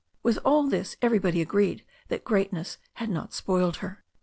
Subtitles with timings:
[0.13, 4.03] But with all this everybody agreed that greatness had not spoiled her.